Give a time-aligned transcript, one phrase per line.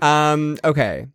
[0.00, 1.06] Um, okay.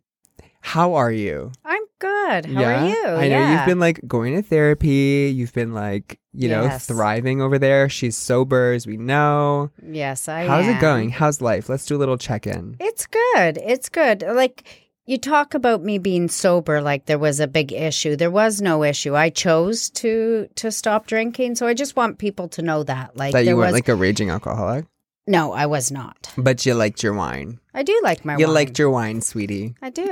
[0.60, 1.50] How are you?
[1.64, 2.46] I'm good.
[2.46, 3.04] How are you?
[3.04, 3.56] I know yeah.
[3.58, 5.32] you've been like going to therapy.
[5.34, 6.86] You've been like, you know, Yes.
[6.86, 7.88] thriving over there.
[7.88, 9.70] She's sober, as we know.
[9.84, 10.76] Yes, I How's am.
[10.76, 11.10] it going?
[11.10, 11.68] How's life?
[11.68, 12.76] Let's do a little check in.
[12.78, 13.58] It's good.
[13.58, 14.22] It's good.
[14.22, 14.64] Like
[15.04, 18.14] you talk about me being sober like there was a big issue.
[18.14, 19.16] There was no issue.
[19.16, 23.16] I chose to to stop drinking, so I just want people to know that.
[23.16, 24.86] Like That you weren't was like a raging alcoholic,
[25.26, 26.32] No, I was not.
[26.36, 27.60] but you liked your wine.
[27.74, 28.54] I do like my you wine.
[28.54, 29.74] liked your wine, sweetie.
[29.80, 30.10] I do.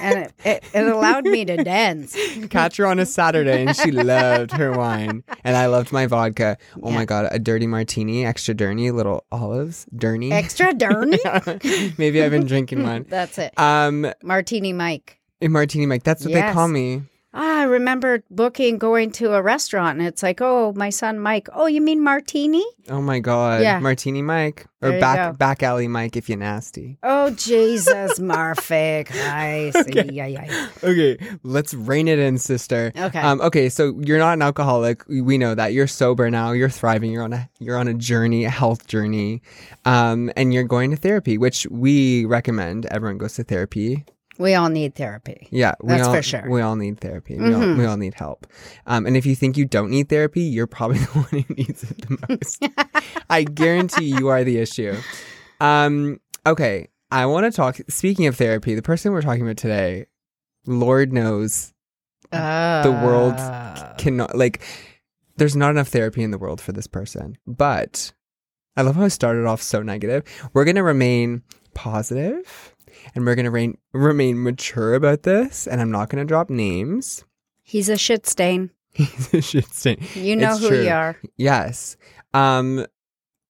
[0.00, 2.14] and it, it, it allowed me to dance.
[2.50, 5.24] Catch her on a Saturday and she loved her wine.
[5.42, 6.58] And I loved my vodka.
[6.82, 10.30] Oh my God, a dirty martini, extra dirty, little olives, dirty.
[10.30, 11.18] Extra dirty.
[11.98, 13.06] Maybe I've been drinking one.
[13.08, 13.58] That's it.
[13.58, 15.18] Um, Martini Mike.
[15.42, 16.02] martini Mike.
[16.02, 17.02] That's what they call me.
[17.34, 21.48] Ah, I remember booking going to a restaurant and it's like, oh, my son Mike.
[21.54, 22.64] Oh, you mean martini?
[22.90, 23.62] Oh my God.
[23.62, 23.78] Yeah.
[23.78, 24.66] Martini Mike.
[24.82, 26.98] Or There back back alley Mike if you're nasty.
[27.02, 29.10] Oh, Jesus, Marfic.
[29.12, 30.10] I see.
[30.12, 30.68] Yeah, yeah, yeah.
[30.82, 32.92] Okay, let's rein it in, sister.
[32.96, 33.20] Okay.
[33.20, 35.06] Um, okay, so you're not an alcoholic.
[35.08, 35.72] We we know that.
[35.72, 36.50] You're sober now.
[36.50, 37.12] You're thriving.
[37.12, 39.40] You're on a you're on a journey, a health journey.
[39.84, 44.04] Um, and you're going to therapy, which we recommend everyone goes to therapy.
[44.42, 45.48] We all need therapy.
[45.50, 46.40] Yeah, we That's all, for sure.
[46.40, 46.50] Mm-hmm.
[46.50, 47.38] We all need therapy.
[47.38, 48.46] We, all, we all need help.
[48.86, 51.84] Um, and if you think you don't need therapy, you're probably the one who needs
[51.84, 52.62] it the most.
[53.30, 54.96] I guarantee you are the issue.
[55.60, 57.78] Um, okay, I want to talk.
[57.88, 60.06] Speaking of therapy, the person we're talking about today,
[60.66, 61.72] Lord knows
[62.32, 63.36] Uh, the world
[63.98, 64.62] cannot like.
[65.36, 67.36] There's not enough therapy in the world for this person.
[67.46, 68.12] But
[68.76, 70.24] I love how I started off so negative.
[70.52, 71.42] We're gonna remain
[71.74, 72.71] positive,
[73.14, 75.66] and we're gonna remain remain mature about this.
[75.66, 77.24] And I'm not gonna drop names.
[77.62, 78.70] He's a shit stain.
[78.94, 80.04] He's a shit stain.
[80.14, 80.82] You know It's who true.
[80.84, 81.16] you are.
[81.36, 81.96] Yes.
[82.34, 82.86] Um,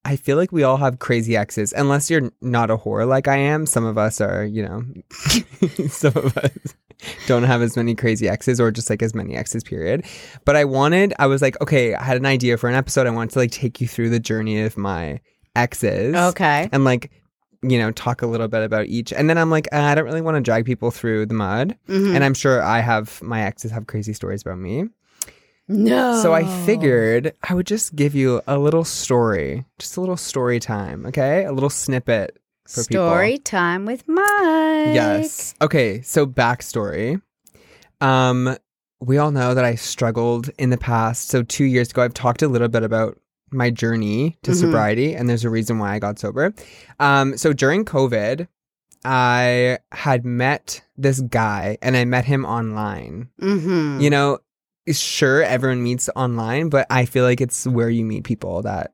[0.05, 3.37] I feel like we all have crazy exes, unless you're not a whore like I
[3.37, 3.65] am.
[3.65, 4.83] Some of us are, you know,
[5.87, 6.51] some of us
[7.25, 10.05] don't have as many crazy exes or just like as many exes, period.
[10.43, 13.07] But I wanted, I was like, okay, I had an idea for an episode.
[13.07, 15.21] I wanted to like take you through the journey of my
[15.55, 16.15] exes.
[16.15, 16.67] Okay.
[16.73, 17.09] And like,
[17.63, 19.13] you know, talk a little bit about each.
[19.13, 21.77] And then I'm like, uh, I don't really want to drag people through the mud.
[21.87, 22.13] Mhm.
[22.15, 24.85] And I'm sure I have, my exes have crazy stories about me.
[25.67, 26.21] No.
[26.21, 30.59] So I figured I would just give you a little story, just a little story
[30.59, 31.45] time, okay?
[31.45, 32.37] A little snippet
[32.67, 34.93] for Story time with Mike.
[34.93, 35.53] Yes.
[35.61, 37.21] Okay, so backstory.
[38.01, 38.57] Um,
[38.99, 41.29] we all know that I struggled in the past.
[41.29, 43.17] So two years ago, I've talked a little bit about
[43.53, 44.55] my journey to Mhm.
[44.59, 46.53] sobriety, and there's a reason why I got sober.
[46.99, 48.47] Um, so during COVID,
[49.05, 53.29] I had met this guy, and I met him online.
[53.41, 53.99] Mm-hmm.
[54.01, 54.39] you know,
[54.89, 58.93] sure, everyone meets online, but I feel like it's where you meet people that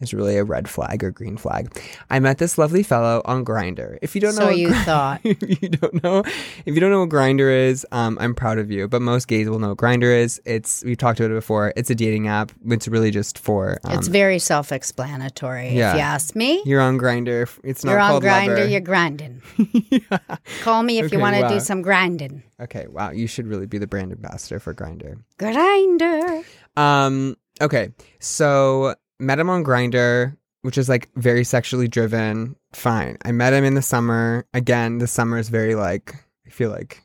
[0.00, 1.76] is really a red flag or green flag.
[2.08, 3.98] I met this lovely fellow on Grindr.
[4.00, 5.20] If you don't know, So what you Gr- thought.
[5.24, 8.70] if you don't know, if you don't know what Grindr is, um, I'm proud of
[8.70, 8.86] you.
[8.86, 10.40] But most gays will know what Grindr is.
[10.44, 11.72] It's we've talked about it before.
[11.76, 12.52] It's a dating app.
[12.66, 15.70] It's really just for um, it's very self-explanatory.
[15.70, 15.90] yeah.
[15.90, 17.48] If you ask me, you're on Grindr.
[17.64, 18.54] It's not you're on called grinder.
[18.56, 18.68] Lover.
[18.68, 19.42] You're grinding.
[19.90, 20.18] Yeah.
[20.60, 21.48] Call me if Okay, you want to wow.
[21.48, 22.42] do some grinding.
[22.60, 25.22] Okay, wow, you should really be the brand ambassador for Grindr.
[25.38, 26.44] Grindr.
[26.76, 27.36] Um.
[27.60, 27.90] Okay.
[28.20, 32.56] So met him on Grindr, which is like very sexually driven.
[32.72, 33.18] Fine.
[33.24, 34.46] I met him in the summer.
[34.54, 36.14] Again, the summer is very like
[36.46, 37.02] I feel like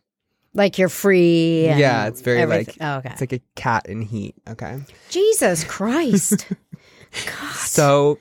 [0.54, 1.68] Like you're free.
[1.68, 2.76] and Yeah, it's very, everything.
[2.80, 3.10] like- Oh, okay.
[3.12, 4.36] it's like a cat in heat.
[4.48, 4.80] Okay.
[5.10, 6.48] Jesus Christ.
[7.26, 7.54] God.
[7.56, 8.20] So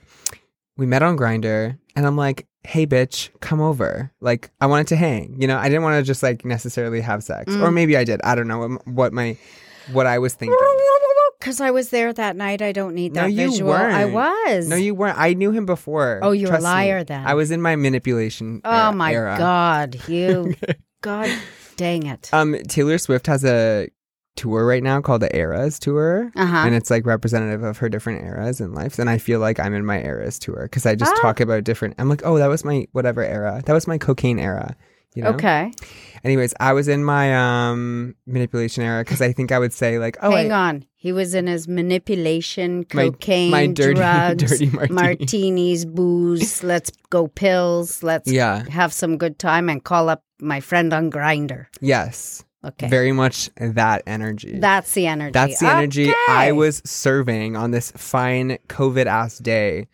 [0.76, 4.97] we met on Grindr, and I'm like, "Hey, bitch, come over." Like I wanted to
[4.97, 5.36] hang.
[5.41, 7.75] You know, I didn't want to just like necessarily have sex, or Mm.
[7.75, 8.20] maybe I did.
[8.22, 9.36] I don't know what, what my
[9.92, 10.56] what I was thinking.
[11.42, 12.62] Because I was there that night.
[12.62, 13.72] I don't need No, that you visual.
[13.72, 14.12] I weren't.
[14.47, 14.69] was.
[14.69, 15.19] No, you weren't.
[15.19, 16.20] I knew him before.
[16.22, 16.70] Oh, you're a Trust me.
[16.70, 17.26] liar then.
[17.26, 18.60] I was in my manipulation.
[18.64, 19.34] Oh era- my era.
[19.38, 20.00] God.
[20.08, 20.54] You.
[21.00, 21.28] God
[21.76, 22.31] dang it.
[22.32, 23.88] Um, Taylor Swift has a
[24.36, 26.31] tour right now called the Eras Tour.
[26.36, 26.56] Uh huh.
[26.58, 29.00] And it's like representative of her different eras in life.
[29.00, 31.22] And I feel like I'm in my eras tour because I just Ah.
[31.22, 31.96] talk about different.
[31.99, 33.62] I'm like, oh, that was my whatever era.
[33.66, 34.76] That was my cocaine era.
[35.14, 35.31] You know?
[35.31, 35.73] Okay.
[36.25, 40.17] Anyways, I was in my um manipulation era because I think I would say like,
[40.23, 40.85] oh, Hang I, on.
[40.94, 44.94] He was in his manipulation, cocaine, my dirty- drugs, dirty martini.
[44.94, 46.62] martinis, booze.
[46.62, 48.03] Let's go pills.
[48.03, 51.67] Let's yeah, have some good time and call up my friend on Grindr.
[51.81, 52.87] yes, Okay.
[52.88, 54.59] very much that energy.
[54.61, 55.32] That's the energy.
[55.32, 59.88] That's the energy I was serving on this fine COVID ass day.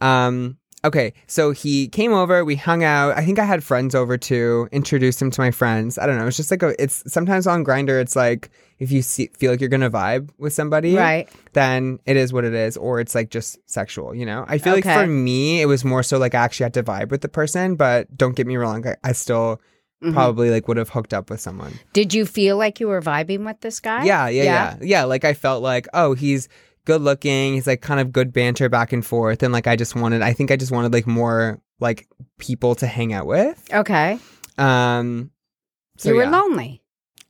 [0.00, 3.16] Um, okay, so he came over, we hung out.
[3.16, 5.98] I think I had friends over too, introduced him to my friends.
[5.98, 6.26] I don't know.
[6.26, 9.60] It's just like a, it's sometimes on Grindr, it's like if you see, feel like
[9.60, 11.28] you're going to vibe with somebody, Right.
[11.52, 14.44] then it is what it is, or it's like just sexual, you know?
[14.48, 17.10] I feel like for me, it was more so like I actually had to vibe
[17.10, 19.60] with the person, but don't get me wrong, I, I still
[20.02, 20.14] Mhm.
[20.14, 21.78] probably like would have hooked up with someone.
[21.92, 24.04] Did you feel like you were vibing with this guy?
[24.04, 25.04] Yeah, yeah, yeah, yeah.
[25.04, 26.48] Like I felt like, oh, he's
[26.84, 27.54] good looking.
[27.54, 30.32] He's like kind of good banter back and forth, and like I just wanted, I
[30.32, 32.08] think I just wanted like more like
[32.38, 33.66] people to hang out with.
[33.72, 34.18] Okay.
[34.58, 35.30] Um,
[35.96, 36.30] so you were yeah.
[36.30, 36.82] lonely.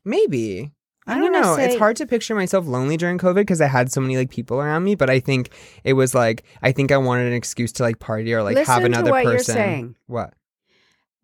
[0.04, 0.72] maybe.
[1.04, 1.56] I don't know.
[1.56, 4.60] It's hard to picture myself lonely during COVID because I had so many like people
[4.60, 4.94] around me.
[4.94, 5.50] But I think
[5.82, 8.66] it was like I think I wanted an excuse to like party or like have
[8.68, 9.54] Listen to another what you're person.
[9.54, 9.96] saying.
[10.06, 10.32] What?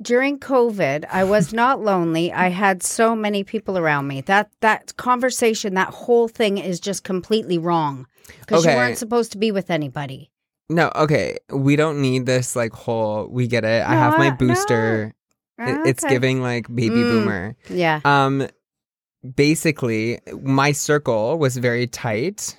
[0.00, 2.32] During COVID, I was not lonely.
[2.32, 4.20] I had so many people around me.
[4.22, 8.06] That that conversation, that whole thing is just completely wrong.
[8.40, 8.72] Because Okay.
[8.74, 10.30] you weren't supposed to be with anybody.
[10.70, 11.38] No, okay.
[11.50, 13.26] We don't need this like whole.
[13.28, 13.82] We get it.
[13.86, 15.14] I have my booster.
[15.58, 15.64] no.
[15.66, 17.10] It- It's giving like baby Mm.
[17.10, 17.56] boomer.
[17.70, 18.00] Yeah.
[18.04, 18.46] Um,
[19.34, 22.56] basically, my circle was very tight.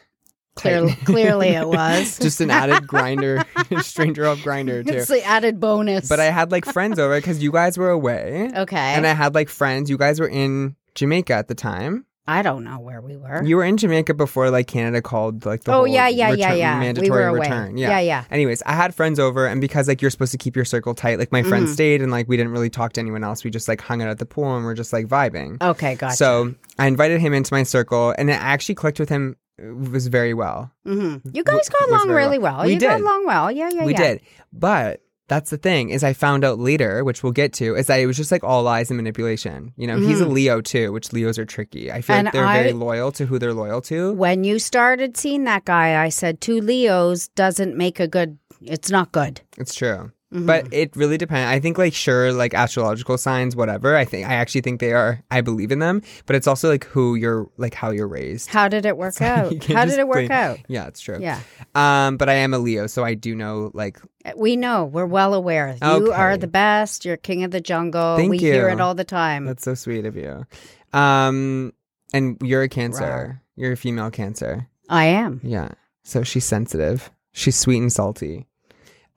[0.62, 2.18] Clearly, clearly it was.
[2.20, 3.44] Just an added grinder,
[3.82, 4.94] stranger of grinder too.
[4.94, 6.08] it's the added bonus.
[6.10, 8.78] But I had like friends over because you guys were away, okay.
[8.78, 9.90] and I had like friends.
[9.90, 12.06] You guys were in Jamaica at the time.
[12.28, 13.42] I don't know where we were.
[13.44, 16.58] You were in Jamaica before like Canada called like the oh yeah, yeah, yeah, return-
[16.60, 16.80] yeah.
[16.80, 17.40] mandatory we were away.
[17.40, 17.76] return.
[17.76, 18.24] yeah, yeah.
[18.30, 21.18] Anyways, I had friends over, and because like you're supposed to keep your circle tight,
[21.18, 21.74] like my friends Mhm.
[21.74, 23.44] stayed, and like we didn't really talk to anyone else.
[23.44, 25.60] We just like hung out at the pool and we're just like vibing.
[25.60, 26.18] Okay, gotcha.
[26.18, 29.36] So I invited him into my circle, and it actually clicked with him.
[29.62, 30.72] It was very well.
[30.86, 32.64] hmm you guys got was along really well.
[32.66, 33.52] We you got along well.
[33.52, 33.98] Yeah, yeah, we yeah.
[34.04, 34.22] did,
[34.54, 38.00] but that's the thing is I found out later, which we'll get to, is that
[38.00, 39.74] it was just like all lies and manipulation.
[39.78, 41.92] You know, he's a Leo too, which Leos are tricky.
[41.92, 42.18] I feel Mm-hmm.
[42.18, 44.14] And like they're I- very loyal to who they're loyal to.
[44.14, 48.40] When you started seeing that guy, I said two Leos doesn't make a good.
[48.62, 49.42] It's not good.
[49.58, 50.12] It's true.
[50.34, 50.46] Mhm.
[50.46, 51.50] But it really depends.
[51.50, 53.96] I think like sure, like astrological signs, whatever.
[53.96, 55.24] I think I actually think they are.
[55.32, 58.48] I believe in them, but it's also like who you're, like how you're raised.
[58.48, 59.64] how did it work out?
[59.66, 60.60] How did it work blame- out?
[60.68, 61.18] Yeah, it's true.
[61.20, 61.40] Yeah,
[61.74, 63.98] Um, but I am a Leo, so I do know like
[64.36, 64.86] we know.
[64.86, 65.76] We're well aware.
[65.82, 67.06] You are the best.
[67.06, 68.18] You're king of the jungle.
[68.18, 69.46] Thank we hear it all the time.
[69.46, 70.46] that's so sweet of you.
[70.94, 71.74] Um,
[72.14, 73.42] and you're a Cancer.
[73.56, 74.68] You're a female Cancer.
[74.90, 75.40] I am.
[75.44, 75.70] Yeah.
[76.04, 77.10] So she's sensitive.
[77.32, 78.46] She's sweet and salty.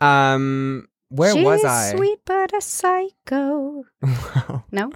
[0.01, 1.95] Um, where She's was I?
[1.95, 3.85] Sweet but a psycho.
[4.03, 4.65] Wow.
[4.73, 4.91] No.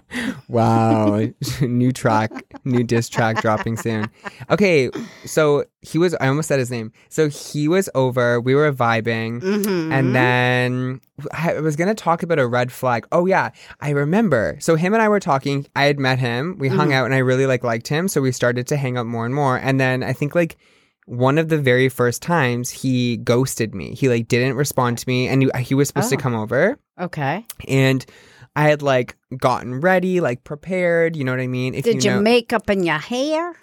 [0.49, 1.29] Wow.
[1.61, 2.31] new track,
[2.65, 4.09] new diss track dropping soon.
[4.51, 4.91] Okay,
[5.27, 6.93] so he was I almost said his name.
[7.11, 9.93] So he was over, we were vibing, Mm-hmm.
[9.93, 11.01] and then
[11.33, 13.07] I was going to talk about a red flag.
[13.13, 14.57] Oh yeah, I remember.
[14.61, 15.67] So him and I were talking.
[15.77, 16.57] I had met him.
[16.59, 16.95] We hung Mhm.
[16.95, 19.35] out and I really like liked him, so we started to hang out more and
[19.35, 19.57] more.
[19.59, 20.57] And then I think like
[21.07, 23.95] one of the very first times he ghosted me.
[23.95, 26.19] He like didn't respond to me and he, he was supposed to Oh.
[26.21, 27.45] come over okay.
[27.67, 28.05] and
[28.55, 31.75] I had like gotten ready, like prepared, you know what I mean?
[31.75, 33.55] If Did you you know, make up in your hair?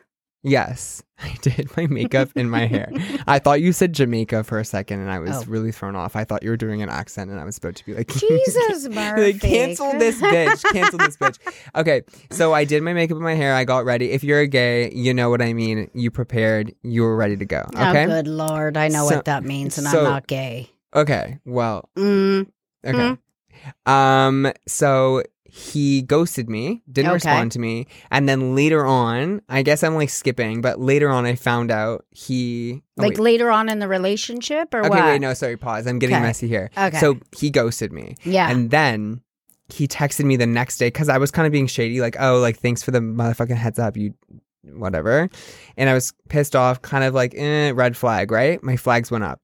[0.46, 2.92] Yes, I did my makeup and my hair.
[3.28, 5.44] I thought you said Jamaica for a second, and I was Oh.
[5.48, 6.16] really thrown off.
[6.18, 8.90] I thought you were doing an accent, and I was about to be like, Jesus,
[8.90, 9.32] Murphy.
[9.34, 11.38] like cancel this bitch, cancel this bitch.
[11.76, 13.56] Okay, so I did my makeup and my hair.
[13.56, 14.12] I got ready.
[14.12, 15.90] If you're a gay, you know what I mean.
[15.94, 16.74] You prepared.
[16.84, 17.64] You were ready to go.
[17.74, 18.04] Okay.
[18.04, 18.76] Oh, good lord.
[18.76, 20.70] I know So- what that means, and so- I'm not gay.
[20.94, 21.40] Okay.
[21.46, 21.90] Well.
[21.98, 22.48] Mm,
[22.86, 23.18] Okay.
[23.86, 24.52] Um.
[24.68, 25.24] So
[25.56, 27.14] he ghosted me, didn't Okay.
[27.14, 31.28] respond to me, and then later on, I guess I'm like skipping, but later on,
[31.28, 33.20] I found out he oh, like wait.
[33.20, 35.06] later on in the relationship, or Okay, what?
[35.06, 35.86] wait, no, sorry, pause.
[35.86, 36.24] I'm getting Okay.
[36.24, 36.72] messy here.
[36.76, 36.98] Okay.
[36.98, 38.16] So he ghosted me.
[38.24, 38.50] Yeah.
[38.50, 39.22] And then
[39.70, 42.40] he texted me the next day because I was kind of being shady, like, oh,
[42.40, 44.16] like, thanks for the motherfucking heads up, you
[44.64, 45.30] whatever.
[45.78, 48.64] And I was pissed off, kind of like, eh, red flag, right?
[48.64, 49.40] My flags went up.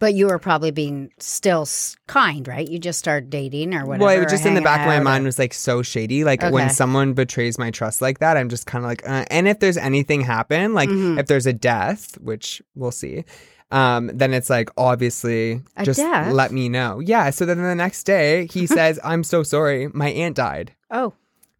[0.00, 1.68] But you were probably being still
[2.08, 2.68] kind, right?
[2.68, 4.06] You just started dating or whatever.
[4.06, 6.24] well, it was just in the back of my or- mind was like so shady.
[6.24, 9.46] Like when someone betrays my trust like that, I'm just kind of like, uh, and
[9.46, 11.20] if there's anything happen, like Mhm.
[11.20, 13.24] if there's a death, which we'll see,
[13.70, 16.32] um, then it's like obviously A just death?
[16.32, 16.98] let me know.
[17.00, 17.30] Yeah.
[17.30, 20.72] So then the next day he says, I'm so sorry, my aunt died.
[20.90, 21.12] Oh,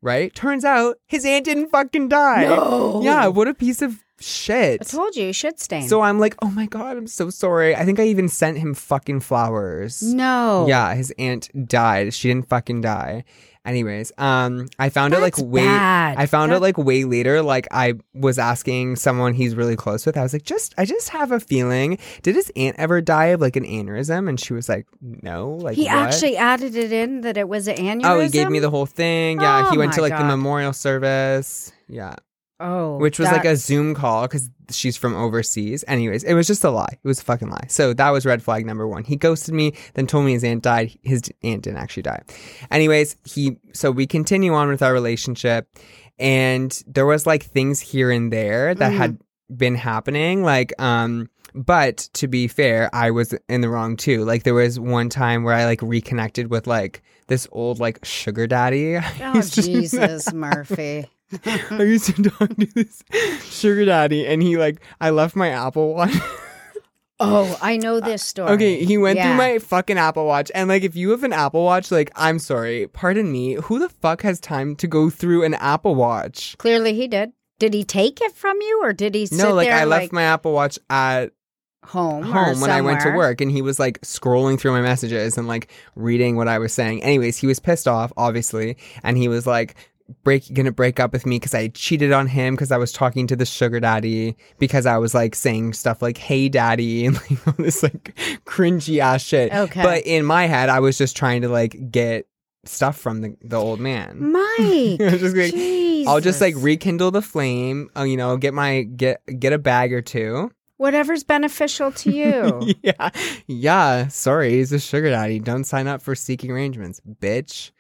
[0.03, 0.35] Right?
[0.35, 2.45] Turns out his aunt didn't fucking die.
[2.45, 3.03] No.
[3.05, 4.81] Yeah, what a piece of shit.
[4.81, 5.89] I told you, shit stain.
[5.89, 7.75] So I'm like, oh my god, I'm so sorry.
[7.75, 10.03] I think I even sent him fucking flowers.
[10.03, 10.67] no.
[10.69, 12.15] Yeah, his aunt died.
[12.15, 13.25] She didn't fucking die.
[13.63, 15.63] Anyways, um, I found out like way.
[15.67, 16.17] bad.
[16.17, 17.43] I found That- out like way later.
[17.43, 20.17] Like I was asking someone he's really close with.
[20.17, 21.99] I was like, just, I just have a feeling.
[22.23, 24.31] Did his aunt ever die of like an aneurysm?
[24.31, 25.51] And she was like, no.
[25.61, 25.93] Like He what?
[25.93, 28.05] actually added it in that it was an aneurysm.
[28.07, 29.43] Oh, he gave me the whole thing.
[29.43, 31.71] Yeah, Oh he went to like the memorial service.
[31.87, 32.15] Yeah,
[32.61, 35.83] Oh, which was like a Zoom call because she's from overseas.
[35.89, 36.93] Anyways, it was just a lie.
[37.03, 37.67] It was a fucking lie.
[37.69, 39.03] So that was red flag number one.
[39.03, 40.93] He ghosted me, then told me his aunt died.
[41.03, 42.23] His aunt didn't actually die.
[42.71, 45.69] Anyways, he so we continue on with our relationship,
[46.19, 49.19] and there was like things here and there that had
[49.55, 51.31] been happening, like um.
[51.53, 54.25] But to be fair, I was in the wrong too.
[54.25, 58.47] Like there was one time where I like reconnected with like this old like sugar
[58.47, 58.99] daddy.
[59.21, 61.09] Oh Jesus, Murphy.
[61.71, 63.03] I used to talk to this
[63.45, 66.15] sugar daddy, and he like I left my Apple Watch.
[67.23, 68.51] Oh, I know this story.
[68.53, 69.29] okay, he went Yeah.
[69.29, 72.39] through my fucking Apple Watch, and like if you have an Apple Watch, like I'm
[72.39, 76.57] sorry, pardon me, who the fuck has time to go through an Apple Watch?
[76.57, 77.33] Clearly, he did.
[77.59, 80.05] Did he take it from you, or did he sit no, like there I left
[80.05, 81.33] like my Apple Watch at
[81.85, 85.37] home, home when I went to work, and he was like scrolling through my messages
[85.37, 87.03] and like reading what I was saying.
[87.03, 89.75] Anyways, he was pissed off, obviously, and he was like
[90.25, 93.27] break gonna break up with me because I cheated on him because I was talking
[93.29, 97.47] to the sugar daddy because I was like saying stuff like "Hey, daddy" and like
[97.47, 98.15] all this like
[98.45, 99.53] cringy ass shit.
[99.53, 99.83] Okay.
[99.83, 102.27] but in my head, I was just trying to like get
[102.65, 104.33] stuff from the the old man.
[104.33, 105.55] Mike, just like,
[106.09, 107.89] I'll just like rekindle the flame.
[107.97, 110.51] Uh, you know, get my get get a bag or two.
[110.77, 112.75] whatever's beneficial to you.
[112.83, 113.11] yeah.
[113.47, 114.09] Yeah.
[114.09, 115.39] Sorry, he's a sugar daddy.
[115.39, 117.71] Don't sign up for seeking arrangements, bitch.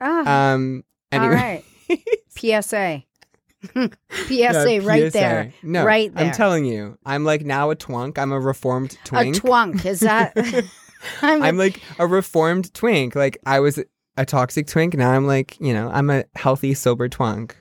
[0.00, 1.34] Ah, Um all anyway.
[1.34, 1.64] right.
[2.36, 3.02] PSA.
[4.26, 5.10] PSA right PSA.
[5.12, 5.52] there.
[5.62, 8.18] No, right I'm telling you, I'm like now a twunk.
[8.18, 9.36] I'm a reformed twink.
[9.36, 9.86] A twunk.
[9.86, 10.32] Is that?
[11.22, 13.14] I'm, I'm like a reformed twink.
[13.14, 13.78] Like I was
[14.16, 14.94] a toxic twink.
[14.94, 17.52] Now I'm like, you know, I'm a healthy, sober twunk.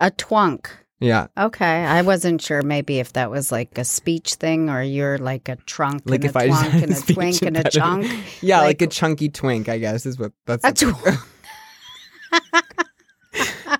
[0.00, 0.66] a twunk.
[0.98, 1.26] Yeah.
[1.38, 5.48] Okay, I wasn't sure maybe if that was like a speech thing or you're like
[5.48, 8.06] a trunk Like and if a I just twunk and a twink and a chunk.
[8.40, 11.18] Yeah, like, Like- a chunky twink, I guess is what that's A twink.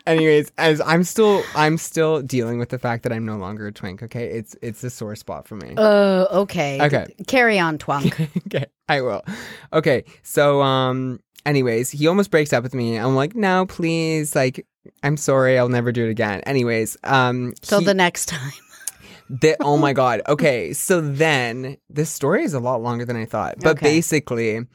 [0.07, 3.73] Anyways, as I'm still I'm still dealing with the fact that I'm no longer a
[3.73, 4.26] twink, okay?
[4.31, 5.75] It's it's a sore spot for me.
[5.76, 6.81] Oh, okay.
[6.83, 7.07] Okay.
[7.26, 8.28] Carry on, twunk.
[8.47, 9.25] okay, I will.
[9.73, 12.97] Okay, so um anyways, he almost breaks up with me.
[12.99, 14.66] I'm like, "No, please, like
[15.02, 18.52] I'm sorry, I'll never do it again." Anyways, um Till he- the next time.
[19.31, 20.23] the, oh my god.
[20.28, 23.57] Okay, so then this story is a lot longer than I thought.
[23.61, 23.87] But Okay.
[23.95, 24.66] basically,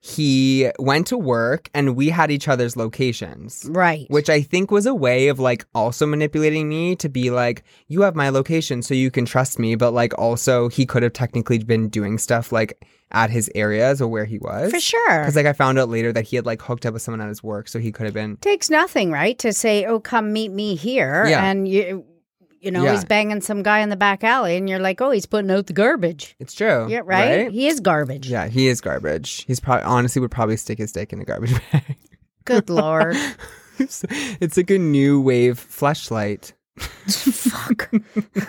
[0.00, 3.66] he went to work and we had each other's locations.
[3.68, 4.06] Right.
[4.08, 8.02] Which I think was a way of like also manipulating me to be like, you
[8.02, 9.74] have my location so you can trust me.
[9.74, 14.08] But like also, he could have technically been doing stuff like at his areas or
[14.08, 14.70] where he was.
[14.70, 15.20] For sure.
[15.20, 17.28] Because like I found out later that he had like hooked up with someone at
[17.28, 17.68] his work.
[17.68, 18.36] So he could have been.
[18.38, 19.38] Takes nothing, right?
[19.40, 21.26] To say, oh, come meet me here.
[21.26, 21.44] Yeah.
[21.44, 22.04] And you,
[22.60, 22.92] you know, Yeah.
[22.92, 25.66] he's banging some guy in the back alley and you're like, oh, he's putting out
[25.66, 26.34] the garbage.
[26.38, 26.86] It's true.
[26.88, 27.50] Yeah, right?
[27.50, 28.28] He is garbage.
[28.28, 29.44] Yeah, he is garbage.
[29.46, 31.96] He's probably honestly would probably stick his dick in a garbage bag.
[32.44, 33.16] Good Lord.
[33.78, 34.04] it's,
[34.40, 36.52] it's like a new wave Fleshlight.
[36.78, 37.90] Fuck.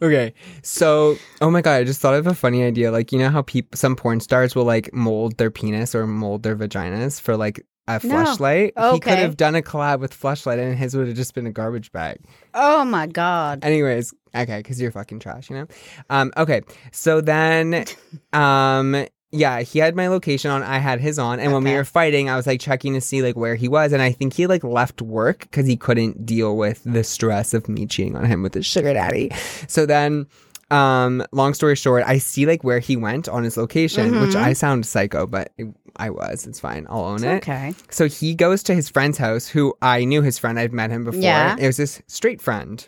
[0.00, 2.92] Okay, so oh my god, I just thought of a funny idea.
[2.92, 6.44] Like you know how people, some porn stars will like mold their penis or mold
[6.44, 8.14] their vaginas for like a No.
[8.14, 8.92] Fleshlight.
[8.92, 11.50] He could have done a collab with Fleshlight, and his would have just been a
[11.52, 12.18] garbage bag.
[12.54, 13.64] Oh, my God.
[13.64, 15.66] Anyways, okay, because you're fucking trash, you know.
[16.10, 16.60] Um, okay,
[16.92, 17.84] so then,
[18.32, 21.84] um, yeah, he had my location on, I had his on, and when we were
[21.84, 24.46] fighting, I was like checking to see like where he was, and I think he
[24.46, 28.42] like left work because he couldn't deal with the stress of me cheating on him
[28.42, 29.30] with his sugar daddy.
[29.66, 30.26] So then.
[30.70, 34.42] Um, long story short, I see like where he went on his location, which Mhm.
[34.42, 36.46] I sound psycho, but it, I was.
[36.46, 36.86] It's fine.
[36.90, 37.36] I'll own It's it.
[37.38, 37.74] okay.
[37.90, 40.58] So he goes to his friend's house, who I knew his friend.
[40.58, 41.20] I'd met him before.
[41.22, 41.56] Yeah.
[41.58, 42.86] It was his straight friend.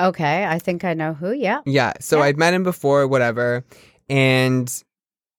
[0.00, 0.44] Okay.
[0.44, 1.32] I think I know who.
[1.32, 1.60] Yeah.
[1.64, 1.92] Yeah.
[2.00, 2.24] So Yeah.
[2.24, 3.64] I'd met him before, whatever.
[4.08, 4.72] And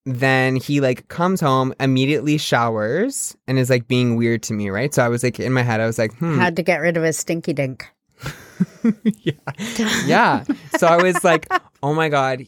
[0.06, 4.92] then he like comes home, immediately showers, and is like being weird to me, right?
[4.94, 6.38] So I was like in my head, I was like, hmm.
[6.38, 7.86] Had to get rid of his stinky dink.
[9.22, 9.32] yeah.
[10.06, 10.44] yeah.
[10.78, 11.46] So I was like,
[11.84, 12.44] oh my God,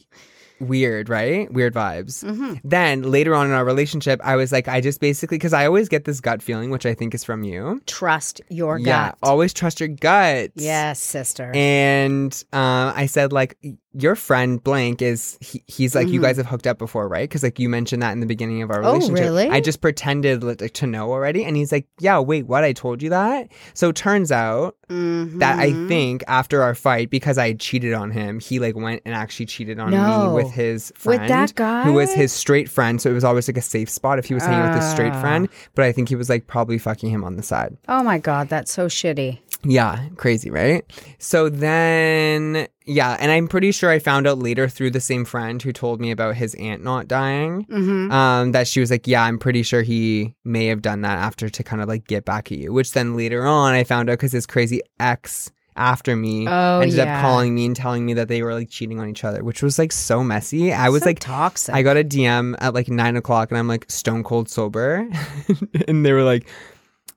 [0.59, 1.51] weird, right?
[1.53, 2.25] Weird vibes.
[2.27, 5.67] hmm Then later on in our relationship, I was like, I just basically, because I
[5.67, 7.79] always get this gut feeling, which I think is from you.
[7.85, 9.09] Trust your Yeah.
[9.09, 9.17] gut.
[9.21, 10.51] Always trust your gut.
[10.55, 11.51] Yes, sister.
[11.53, 13.55] And um, I said, like,
[13.93, 16.23] your friend blank is, he, he's like, you Mhm.
[16.23, 17.27] guys have hooked up before, right?
[17.29, 19.47] Because, like, you mentioned that in the beginning of our relationship Oh, relationship.
[19.47, 19.57] really?
[19.57, 21.43] I just pretended like, to know already.
[21.45, 22.63] And he's like, yeah, wait, what?
[22.63, 23.49] I told you that?
[23.75, 25.87] So it turns out that I Mhm.
[25.87, 29.79] think after our fight, because I cheated on him, he, like, went and actually cheated
[29.79, 30.27] on No.
[30.29, 31.21] me with his friend.
[31.21, 31.83] With that guy?
[31.83, 33.01] Who was his straight friend.
[33.01, 35.13] So it was always like a safe spot if he was hanging with his straight
[35.13, 35.21] Ah.
[35.21, 35.49] friend.
[35.75, 37.75] But I think he was, like, probably fucking him on the side.
[37.89, 39.39] Oh my God, that's so shitty.
[39.63, 40.85] Yeah, crazy, right?
[41.17, 45.61] So then, yeah, and I'm pretty sure I found out later through the same friend
[45.61, 47.63] who told me about his aunt not dying.
[47.63, 51.17] hmm Um, that she was like, yeah, I'm pretty sure he may have done that
[51.17, 52.71] after to kind of like get back at you.
[52.71, 56.97] Which then later on, I found out because his crazy ex after me Oh, ended
[56.97, 57.15] yeah.
[57.15, 59.61] up calling me and telling me that they were like cheating on each other, which
[59.61, 60.71] was like so messy.
[60.71, 61.75] I was So like, toxic.
[61.75, 65.07] I got a DM at like nine o'clock and I'm like stone cold sober.
[65.87, 66.47] and they were like,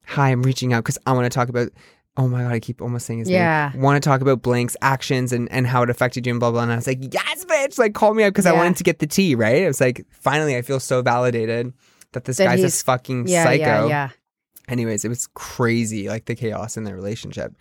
[0.06, 1.68] Hi, I'm reaching out because I want to talk about.
[2.16, 3.70] Oh my God, I keep almost saying his Yeah.
[3.72, 3.82] name.
[3.82, 6.62] Want to talk about Blank's actions and, and how it affected you and blah, blah.
[6.62, 7.78] And I was like, Yes, bitch.
[7.78, 9.56] Like, call me up because I wanted to get the tea, right?
[9.62, 11.72] It was like, finally, I feel so validated
[12.12, 13.64] that this That guy's a fucking yeah, psycho.
[13.64, 14.08] yeah, yeah.
[14.68, 17.54] Anyways, it was crazy, like the chaos in their relationship.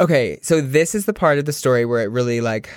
[0.00, 2.68] Okay, so this is the part of the story where it really like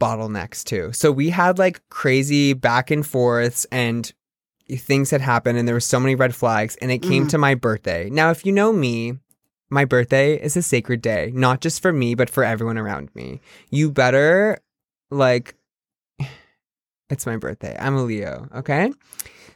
[0.00, 0.92] bottlenecks too.
[0.92, 4.10] So we had like crazy back and forths and
[4.70, 7.30] things had happened and there were so many red flags and it came Mhm.
[7.30, 8.08] to my birthday.
[8.10, 9.18] Now, if you know me,
[9.74, 13.40] my birthday is a sacred day, not just for me, but for everyone around me.
[13.70, 14.58] You better
[15.10, 15.56] like
[17.10, 17.76] it's my birthday.
[17.78, 18.92] I'm a Leo, okay?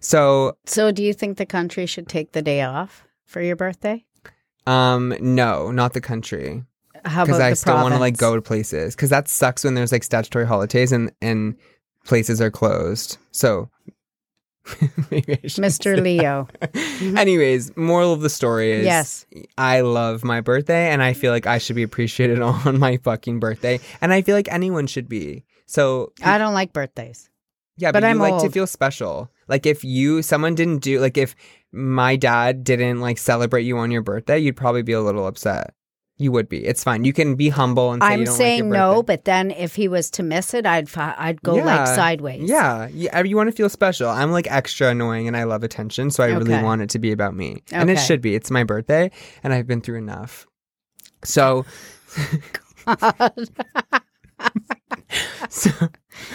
[0.00, 4.04] So So, do you think the country should take the day off for your birthday?
[4.66, 6.64] Um, no, not the country.
[7.04, 8.94] How about Because I still want to like go to places.
[8.94, 11.56] Because that sucks when there's like statutory holidays and and
[12.04, 13.18] places are closed.
[13.30, 13.97] So maybe I should
[15.10, 16.00] Mr.
[16.02, 16.48] Leo.
[16.60, 17.16] Mm-hmm.
[17.16, 19.26] Anyways, moral of the story is Yes.
[19.56, 23.40] I love my birthday and I feel like I should be appreciated on my fucking
[23.40, 23.80] birthday.
[24.00, 25.44] And I feel like anyone should be.
[25.66, 27.28] So I don't like birthdays.
[27.76, 29.30] yeah, but, but you I'm like to feel special.
[29.48, 31.34] Like if you someone didn't do like if
[31.72, 35.74] my dad didn't like celebrate you on your birthday, you'd probably be a little upset.
[36.20, 36.64] You would be.
[36.66, 37.04] It's fine.
[37.04, 40.10] You can be humble and say I'm saying like no, but then if he was
[40.12, 41.64] to miss it, I'd fi- I'd go Yeah.
[41.64, 42.50] like sideways.
[42.50, 43.22] Yeah, yeah.
[43.22, 44.08] You want to feel special.
[44.08, 47.12] I'm like extra annoying and I love attention, so I really want it to be
[47.12, 47.62] about me.
[47.70, 48.34] And it should be.
[48.34, 49.12] It's my birthday
[49.44, 50.44] and I've been through enough.
[51.22, 51.64] So
[55.48, 55.70] so,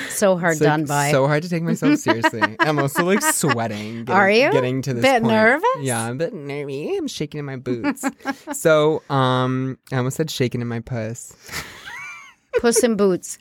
[0.10, 1.12] so hard like, done by.
[1.12, 2.42] So hard to take myself seriously.
[2.60, 4.06] I'm also like sweating.
[4.06, 4.52] Getting, Are you?
[4.52, 5.34] getting to this Bit point.
[5.34, 5.66] nervous?
[5.82, 6.96] Yeah, I'm a bit nervy.
[6.98, 8.04] I'm shaking in my boots.
[8.54, 11.36] so, um, I almost said shaking in my puss.
[12.60, 13.40] Puss in Boots.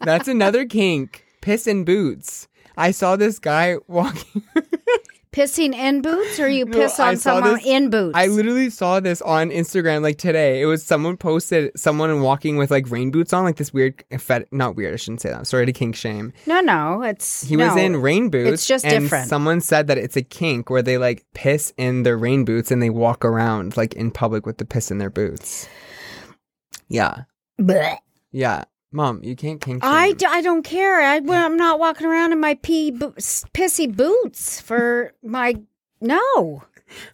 [0.00, 1.24] That's another kink.
[1.40, 2.48] Piss in boots.
[2.76, 4.42] I saw this guy walking.
[5.36, 8.16] Pissing in boots, or you No, piss on someone this- in boots?
[8.16, 10.62] I literally saw this on Instagram like today.
[10.62, 14.02] It was someone posted someone walking with like rain boots on, like this weird,
[14.50, 14.94] not weird.
[14.94, 15.36] I shouldn't say that.
[15.36, 16.32] I'm sorry to kink shame.
[16.46, 18.50] no, no, it's He was in rain boots.
[18.50, 19.28] It's just and different.
[19.28, 22.80] Someone said that it's a kink where they like piss in their rain boots and
[22.80, 25.68] they walk around like in public with the piss in their boots.
[26.88, 27.24] Yeah,
[27.60, 27.98] Blech.
[28.32, 28.64] yeah.
[28.96, 29.84] Mom, you can't kink.
[29.84, 31.02] I, d- I don't care.
[31.02, 35.54] I, well, I'm not walking around in my pee bo- pissy boots for my
[36.00, 36.62] no.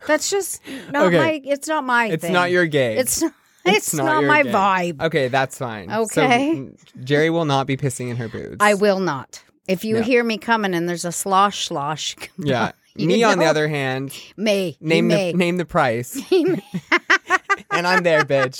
[0.07, 0.61] That's just
[0.93, 1.19] not Okay.
[1.19, 1.41] my.
[1.45, 2.07] It's not my.
[2.07, 2.33] It's thing.
[2.33, 2.99] not your gig.
[2.99, 3.33] It's not.
[3.65, 5.01] It's, not your my vibe.
[5.03, 5.89] Okay, that's fine.
[5.89, 6.53] So, Okay.
[6.57, 8.57] mm, Jerry will not be pissing in her boots.
[8.59, 9.41] I will not.
[9.69, 12.73] If you hear me coming and there's a slosh slosh, Yeah.
[12.97, 13.51] You Me, on the know?
[13.51, 15.31] other hand, may name may.
[15.33, 16.21] the name the price,
[17.71, 18.59] and I'm there, bitch.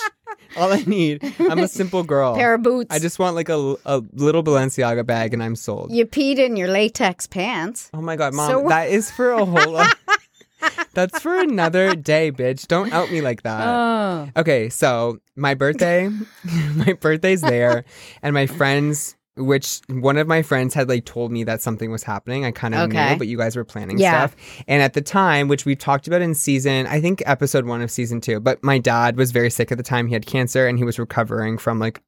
[0.57, 1.23] All I need.
[1.39, 2.35] I'm a simple girl.
[2.35, 2.93] pair of boots.
[2.95, 5.91] I just want like a, a little Balenciaga bag, and I'm sold.
[5.91, 7.89] you peed in your latex pants.
[7.93, 9.81] Oh my god, mom, So- that is for a whole.
[10.93, 12.67] that's for another day, bitch.
[12.67, 13.67] Don't out me like that.
[13.67, 16.09] Oh, Okay, so my birthday,
[16.75, 17.83] my birthday's there,
[18.21, 22.03] and my friends, which one of my friends had like told me that something was
[22.03, 22.45] happening.
[22.45, 23.11] I kind of Okay.
[23.13, 24.11] knew, but you guys were planning Yeah.
[24.27, 24.35] stuff.
[24.67, 27.89] And at the time, which we talked about in season, I think episode one of
[27.89, 30.05] season two, but my dad was very sick at the time.
[30.07, 32.01] He had cancer and he was recovering from like,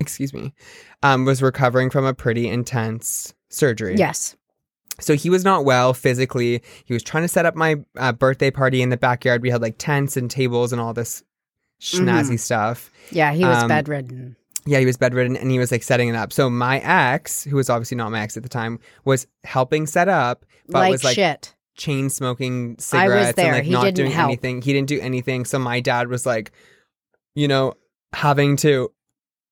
[0.00, 0.52] excuse me,
[1.02, 3.94] um, was recovering from a pretty intense surgery.
[3.96, 4.34] yes.
[5.00, 6.60] So he was not well physically.
[6.84, 9.42] He was trying to set up my uh, birthday party in the backyard.
[9.42, 11.22] We had like tents and tables and all this
[11.80, 12.90] schnazzy stuff.
[13.12, 14.34] Yeah, he was Um, bedridden.
[14.68, 16.30] Yeah, he was bedridden and he was like setting it up.
[16.32, 20.08] So my ex, who was obviously not my ex at the time, was helping set
[20.08, 21.54] up, but Like, was like shit.
[21.76, 24.28] chain smoking cigarettes and like He not doing help.
[24.28, 24.60] anything.
[24.60, 25.46] He didn't do anything.
[25.46, 26.52] So my dad was like,
[27.34, 27.74] you know,
[28.12, 28.90] having to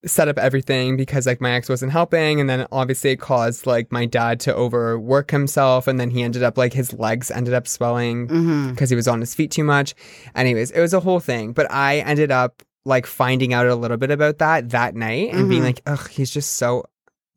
[0.05, 3.91] set up everything because like my ex wasn't helping and then obviously it caused like
[3.91, 7.67] my dad to overwork himself and then he ended up like his legs ended up
[7.67, 9.95] swelling hmm because he was on his feet too much.
[10.35, 11.51] Anyways, it was a whole thing.
[11.53, 15.49] But I ended up like finding out a little bit about that that night and
[15.49, 15.65] being Mhm.
[15.65, 16.85] like, ugh, he's just so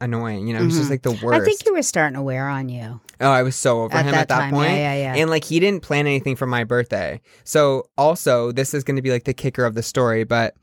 [0.00, 0.46] annoying.
[0.46, 0.78] You know, he's Mhm.
[0.78, 1.40] just like the worst.
[1.40, 4.04] I think he was starting to wear on you oh, I was so over at
[4.06, 4.54] him that at that time.
[4.54, 4.70] point.
[4.70, 5.14] Yeah, yeah, yeah.
[5.20, 7.20] And like he didn't plan anything for my birthday.
[7.44, 10.54] So also, this is going to be like the kicker of the story, but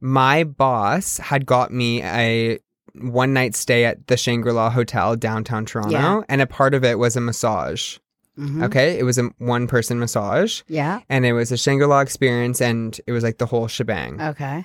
[0.00, 2.58] my boss had got me a
[3.00, 6.20] one night stay at the Shangri-La Hotel downtown Toronto Yeah.
[6.28, 7.96] and a part of it was a massage.
[8.38, 8.64] Mhm.
[8.64, 8.98] Okay?
[8.98, 11.00] It was a one person massage Yeah.
[11.08, 14.20] and it was a Shangri-La experience and it was like the whole shebang.
[14.20, 14.64] Okay.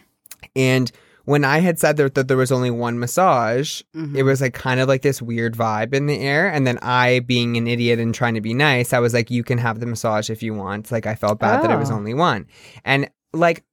[0.56, 0.92] And
[1.26, 4.16] when I had said that, that there was only one massage, Mhm.
[4.16, 6.48] it was like kind of like this weird vibe in the air.
[6.52, 9.44] And then I, being an idiot and trying to be nice, I was like, you
[9.44, 10.92] can have the massage if you want.
[10.92, 11.96] Like I felt bad that it was Oh.
[11.96, 12.48] only one.
[12.84, 13.64] And like,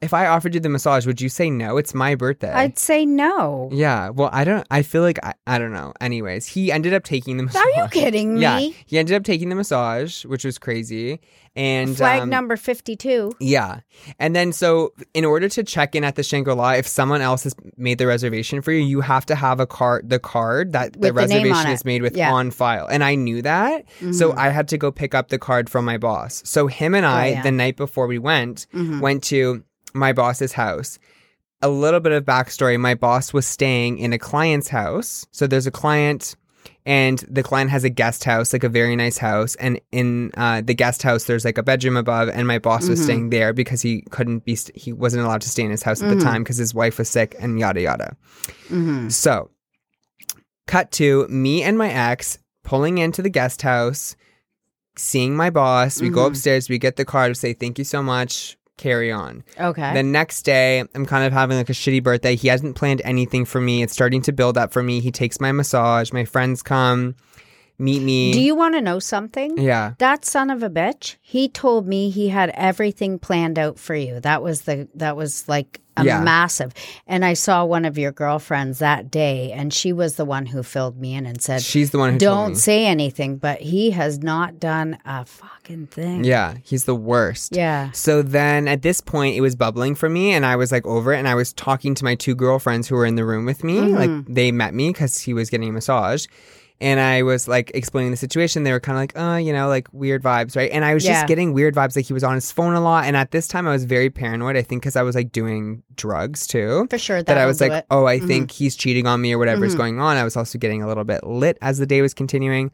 [0.00, 1.76] if I offered you the massage, would you say no?
[1.76, 2.52] It's my birthday.
[2.52, 3.68] I'd say no.
[3.72, 4.10] yeah.
[4.10, 4.66] Well, I don't.
[4.70, 5.92] I feel like I, I don't know.
[6.00, 7.62] Anyways, he ended up taking the massage.
[7.62, 8.40] Are you kidding me?
[8.42, 11.20] Yeah, he ended up taking the massage, which was crazy.
[11.56, 13.32] And Flag um, number 52.
[13.38, 13.80] Yeah.
[14.18, 17.44] And then, so in order to check in at the Shangri La, if someone else
[17.44, 20.94] has made the reservation for you, you have to have a card, the card that
[20.94, 22.26] the With the on reservation is made with Yeah.
[22.26, 22.34] Mm-hmm.
[22.34, 22.86] on file.
[22.86, 23.84] And I knew that.
[24.12, 26.42] So I had to go pick up the card from my boss.
[26.44, 27.42] So him and I, Oh, yeah.
[27.42, 29.00] the night before we went, Mhm.
[29.00, 29.62] went to
[29.94, 30.98] my boss's house.
[31.62, 35.24] A little bit of backstory my boss was staying in a client's house.
[35.30, 36.34] So there's a client
[36.86, 39.54] and the client has a guest house, like a very nice house.
[39.56, 43.00] And in uh, the guest house, there's like a bedroom above, and my boss was
[43.00, 43.04] Mhm.
[43.04, 46.02] staying there because he couldn't be, st- he wasn't allowed to stay in his house
[46.02, 46.18] at Mhm.
[46.18, 48.16] the time because his wife was sick and yada yada.
[48.68, 49.50] hmm So,
[50.66, 54.16] cut to me and my ex pulling into the guest house,
[54.96, 56.00] seeing my boss.
[56.00, 56.28] We go Mhm.
[56.28, 59.44] upstairs, we get the card, say, Thank you so much, carry on.
[59.58, 59.94] Okay.
[59.94, 62.36] The next day, I'm kind of having like a shitty birthday.
[62.36, 63.82] He hasn't planned anything for me.
[63.82, 65.00] It's starting to build up for me.
[65.00, 66.12] He takes my massage.
[66.12, 67.14] My friends come,
[67.78, 68.32] meet me.
[68.32, 69.58] Do you want to know something?
[69.58, 69.94] yeah.
[69.98, 74.20] That son of a bitch, he told me he had everything planned out for you.
[74.20, 76.20] That was the that was like a Yeah.
[76.22, 76.72] massive.
[77.06, 80.64] And I saw one of your girlfriends that day and she was the one who
[80.64, 82.54] filled me in and said, She's the one who "Don't me.
[82.56, 86.24] say anything," but he has not done a fucking thing.
[86.24, 87.54] Yeah, he's the worst.
[87.54, 87.90] Yeah.
[87.92, 91.12] So then at this point, it was bubbling for me, and I was like over
[91.12, 91.18] it.
[91.18, 93.76] And I was talking to my two girlfriends who were in the room with me.
[93.76, 93.96] Mhm.
[93.98, 96.26] Like they met me because he was getting a massage.
[96.80, 98.64] And I was like explaining the situation.
[98.64, 100.70] They were kind of like, uh, you know, like weird vibes, right?
[100.72, 101.12] And I was Yeah.
[101.12, 101.94] just getting weird vibes.
[101.96, 103.04] Like he was on his phone a lot.
[103.04, 104.56] And at this time, I was very paranoid.
[104.56, 106.86] I think because I was like doing drugs too.
[106.90, 107.22] For sure.
[107.22, 107.86] That I that'll was like, it.
[107.90, 108.26] oh, I Mhm.
[108.26, 109.78] think he's cheating on me or whatever's Mhm.
[109.78, 110.16] going on.
[110.16, 112.70] I was also getting a little bit lit as the day was continuing.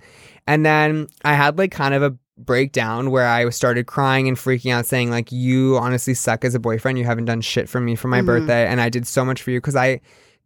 [0.47, 4.73] And then I had like kind of a breakdown where I started crying and freaking
[4.73, 6.99] out, saying, like, you honestly suck as a boyfriend.
[6.99, 8.27] You haven't done shit for me for my Mhm.
[8.27, 8.67] birthday.
[8.67, 10.01] And I did so much for you because I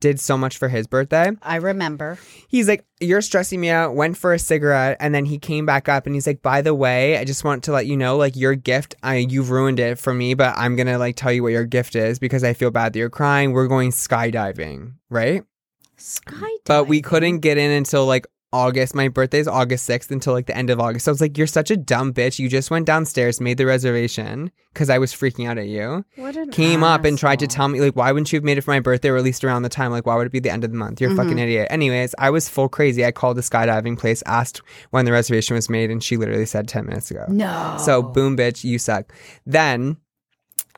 [0.05, 1.31] did so much for his birthday.
[1.41, 2.19] I remember.
[2.47, 5.89] He's like, You're stressing me out, went for a cigarette, and then he came back
[5.89, 8.37] up and he's like, By the way, I just want to let you know, like,
[8.37, 11.53] your gift, I you've ruined it for me, but I'm gonna like tell you what
[11.53, 13.53] your gift is because I feel bad that you're crying.
[13.53, 15.43] We're going skydiving, right?
[15.97, 16.51] Sky.
[16.67, 18.95] But we couldn't get in until like August.
[18.95, 21.05] My birthday is August 6th until like the end of August.
[21.05, 22.39] So I was like, You're such a dumb bitch.
[22.39, 26.05] You just went downstairs, made the reservation because I was freaking out at you.
[26.17, 28.59] What an Came up and tried to tell me, like, why wouldn't you have made
[28.59, 29.91] it for my birthday or at least around the time?
[29.91, 31.01] Like, why would it be the end of the month?
[31.01, 31.23] You're a mm-hmm.
[31.23, 31.69] fucking idiot.
[31.71, 33.05] Anyways, I was full crazy.
[33.05, 36.69] I called the skydiving place, asked when the reservation was made, and she literally said
[36.69, 37.25] 10 minutes ago.
[37.29, 37.77] No.
[37.81, 39.13] So boom, bitch, you suck.
[39.47, 39.97] Then,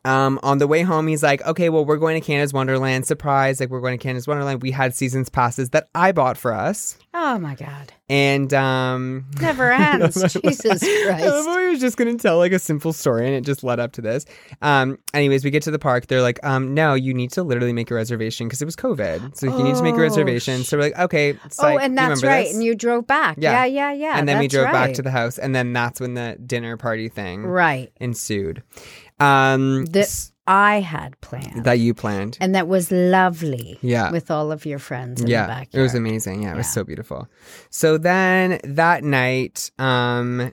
[0.06, 3.06] um, on the way home, he's like, "Okay, well, we're going to Canada's Wonderland.
[3.06, 3.60] Surprise!
[3.60, 4.62] Like, we're going to Canada's Wonderland.
[4.62, 7.92] We had seasons passes that I bought for us, Oh my God.
[8.08, 10.14] and um, Never ends.
[10.32, 11.48] Jesus I Christ.
[11.48, 13.92] he was just going to tell like a simple story, and it just led up
[13.92, 14.24] to this.
[14.62, 16.06] Um, anyways, we get to the park.
[16.06, 19.36] They're like, um, "No, you need to literally make a reservation because it was COVID,
[19.36, 22.22] so you need to make a Oh, reservation." So we're like, "Okay." Oh, and that's
[22.22, 22.44] right.
[22.44, 22.54] this?
[22.54, 23.36] And you drove back.
[23.40, 23.64] Yeah.
[23.64, 24.18] Yeah, yeah, yeah.
[24.18, 27.08] and then we drove back to the house, and then that's when the dinner party
[27.08, 27.90] thing Right.
[28.00, 28.62] ensued.
[29.18, 31.64] Um, s- I had planned.
[31.64, 32.38] that you planned.
[32.40, 33.78] and that was lovely.
[33.82, 34.10] Yeah.
[34.12, 35.74] With all of your friends in the yeah, backyard.
[35.74, 36.42] it was amazing.
[36.42, 37.28] Yeah, it was so beautiful.
[37.70, 40.52] So then that night, um,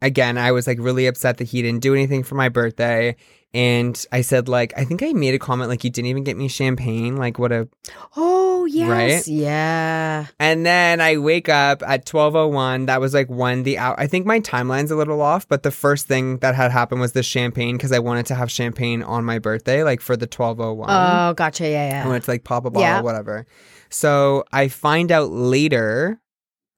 [0.00, 3.16] again, I was like really upset that he didn't do anything for my birthday.
[3.54, 6.36] And I said, like, I think I made a comment like, you didn't even get
[6.36, 7.16] me champagne.
[7.16, 7.68] Like, what a.
[8.16, 8.88] Oh, yes.
[8.88, 9.26] Right?
[9.26, 10.26] Yeah.
[10.38, 12.86] And then I wake up at 12.01.
[12.86, 13.98] That was like when the hour.
[13.98, 17.12] I think my timeline's a little off, but the first thing that had happened was
[17.12, 20.84] the champagne because I wanted to have champagne on my birthday, like for the 12.01.
[20.88, 21.64] Oh, gotcha.
[21.68, 23.00] Yeah, yeah I wanted to like pop a bottle, Yeah.
[23.00, 23.46] whatever.
[23.88, 26.20] So I find out later.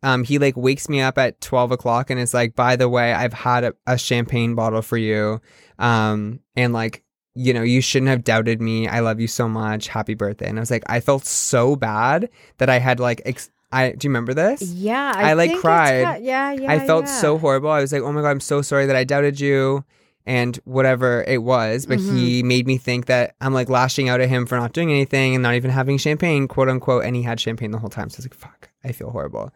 [0.02, 3.12] Um, he like wakes me up at twelve o'clock and it's like, "By the way,
[3.12, 5.40] I've had a, a champagne bottle for you,
[5.78, 7.02] um, and like,
[7.34, 8.86] you know, you shouldn't have doubted me.
[8.88, 9.88] I love you so much.
[9.88, 13.50] Happy birthday!" And I was like, I felt so bad that I had like, ex-
[13.72, 14.62] I do you remember this?
[14.62, 15.12] Yeah.
[15.14, 16.02] I, like, think it's cried.
[16.02, 16.70] got- yeah, yeah.
[16.72, 17.20] I felt yeah.
[17.20, 17.70] so horrible.
[17.70, 19.84] I was like, "Oh my god, I'm so sorry that I doubted you."
[20.26, 22.16] And whatever it was, but Mm-hmm.
[22.18, 25.34] he made me think that I'm like lashing out at him for not doing anything
[25.34, 27.04] and not even having champagne, quote unquote.
[27.06, 28.10] And he had champagne the whole time.
[28.10, 29.52] So I was like, fuck, I feel horrible.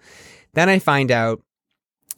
[0.54, 1.40] Then I find out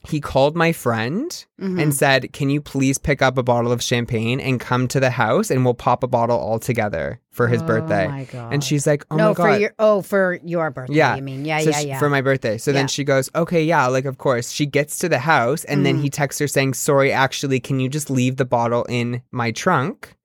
[0.06, 1.80] he called my friend Mhm.
[1.82, 5.08] and said, Can you please pick up a bottle of champagne and come to the
[5.08, 8.06] house and we'll pop a bottle all together for his Oh birthday?
[8.08, 8.52] my God.
[8.52, 9.60] And she's like, Oh no, my for God.
[9.62, 10.96] your oh for your birthday.
[10.96, 11.16] Yeah.
[11.16, 11.98] You mean yeah, So yeah, she- yeah.
[11.98, 12.58] For my birthday.
[12.58, 12.74] So Yeah.
[12.80, 14.50] then she goes, okay, yeah, like, of course.
[14.50, 16.02] She gets to the house and then Mhm.
[16.02, 20.16] he texts her saying, sorry, actually, can you just leave the bottle in my trunk?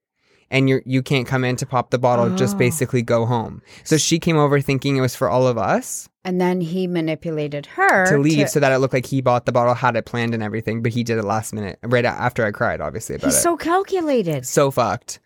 [0.51, 2.57] And you're, you can't come in to pop the bottle, just Oh.
[2.59, 3.61] basically go home.
[3.85, 7.65] So she came over thinking it was for all of us and then he manipulated
[7.65, 10.33] her to leave so that it looked like he bought the bottle, had it planned
[10.33, 13.37] and everything, but he did it last minute, right after I cried, obviously, about He's
[13.37, 13.41] it.
[13.41, 14.45] so calculated.
[14.45, 15.19] so fucked.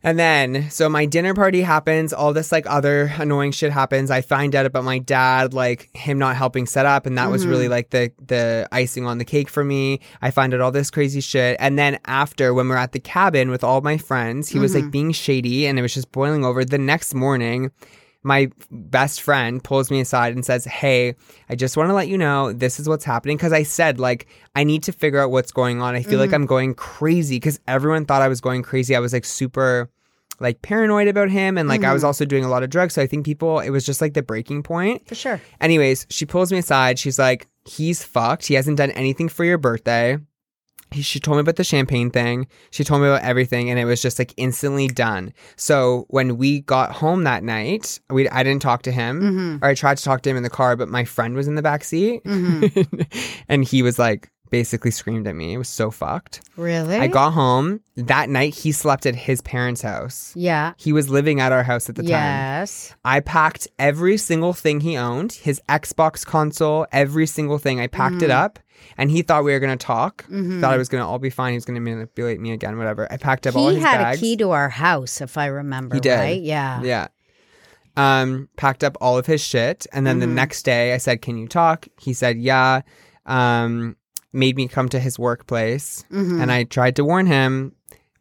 [0.00, 4.12] And then, so my dinner party happens, all this like other annoying shit happens.
[4.12, 7.42] I find out about my dad, like him not helping set up, and that was
[7.42, 7.50] Mm-hmm.
[7.50, 9.98] really like the the icing on the cake for me.
[10.22, 11.56] I find out all this crazy shit.
[11.58, 14.84] And then after when we're at the cabin with all my friends, he was Mm-hmm.
[14.84, 16.64] like being shady and it was just boiling over.
[16.64, 17.72] The next morning,
[18.22, 21.14] my best friend pulls me aside and says, Hey,
[21.48, 23.38] I just want to let you know this is what's happening.
[23.38, 25.94] Cause I said, like, I need to figure out what's going on.
[25.94, 26.34] I feel like mm-hmm.
[26.34, 28.96] I'm going crazy because everyone thought I was going crazy.
[28.96, 29.90] I was like super
[30.40, 31.58] like paranoid about him.
[31.58, 32.06] And like I was mm-hmm.
[32.08, 32.94] also doing a lot of drugs.
[32.94, 35.06] So I think people, it was just like the breaking point.
[35.08, 35.40] For sure.
[35.60, 36.98] Anyways, she pulls me aside.
[36.98, 38.46] She's like, He's fucked.
[38.46, 40.16] He hasn't done anything for your birthday.
[40.90, 42.46] He, she told me about the champagne thing.
[42.70, 45.32] She told me about everything, and it was just like instantly done.
[45.56, 49.64] So when we got home that night, we I didn't talk to him, Mm-hmm.
[49.64, 51.54] or I tried to talk to him in the car, but my friend was in
[51.56, 52.22] the back seat,
[53.48, 55.52] and he was like basically screamed at me.
[55.52, 56.40] It was so fucked.
[56.56, 56.96] Really?
[56.96, 58.54] I got home that night.
[58.54, 60.32] He slept at his parents' house.
[60.34, 60.72] Yeah.
[60.78, 62.10] He was living at our house at the time.
[62.12, 62.94] Yes.
[63.04, 67.78] I packed every single thing he owned, his Xbox console, every single thing.
[67.78, 68.24] I packed Mm-hmm.
[68.24, 68.58] it up
[68.96, 70.24] and he thought we were going to talk.
[70.26, 71.52] Thought I was going to all be fine.
[71.52, 73.06] He was going to manipulate me again, whatever.
[73.12, 76.00] I packed up all He had a key to our house, if I remember He
[76.00, 76.14] did.
[76.16, 76.40] right.
[76.42, 76.82] Yeah.
[76.82, 77.08] Yeah.
[77.96, 79.86] Um, packed up all of his shit.
[79.92, 80.34] And then the Mm-hmm.
[80.36, 81.88] next day I said, Can you talk?
[82.00, 82.82] He said, Yeah.
[83.26, 83.96] Um,
[84.32, 86.04] made me come to his workplace.
[86.12, 86.40] Mhm.
[86.40, 87.72] And I tried to warn him,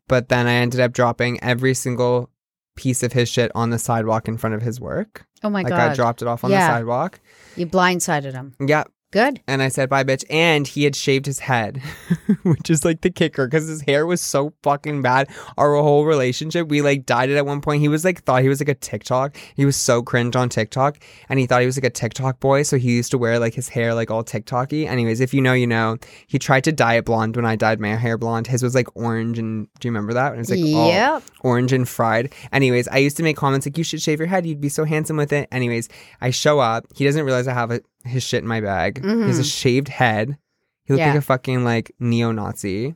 [0.08, 2.30] but then I ended up dropping every single
[2.76, 5.26] piece of his shit on the sidewalk in front of his work.
[5.44, 5.92] Oh my like god.
[5.92, 6.68] I dropped it off on Yeah.
[6.68, 7.20] the sidewalk.
[7.56, 8.56] you blindsided him.
[8.66, 8.86] Yeah.
[9.12, 9.42] Good.
[9.48, 10.26] And I said, bye, bitch.
[10.30, 11.82] And he had shaved his head,
[12.44, 15.30] which is like the kicker because his hair was so fucking bad.
[15.58, 17.80] Our whole relationship, we like dyed it at one point.
[17.82, 19.38] He was like, thought he was like a TikTok.
[19.56, 21.00] He was so cringe on TikTok.
[21.30, 22.64] And he thought he was like a TikTok boy.
[22.64, 24.80] So he used to wear like his hair like all TikTok y.
[24.80, 25.98] Anyways, if you know, you know.
[26.28, 28.48] He tried to dye it blonde when I dyed my hair blonde.
[28.48, 29.40] His was like orange.
[29.40, 30.34] And do you remember that?
[30.34, 31.24] It was like all Yep.
[31.42, 32.34] orange and fried.
[32.52, 34.46] Anyways, I used to make comments like, you should shave your head.
[34.46, 35.48] You'd be so handsome with it.
[35.52, 35.88] Anyways,
[36.20, 36.86] I show up.
[36.94, 39.04] He doesn't realize I have a, his shit in my bag.
[39.04, 39.42] He has a mm-hmm.
[39.44, 40.38] shaved head.
[40.86, 41.10] He looked Yeah.
[41.10, 42.96] like a fucking like neo Nazi.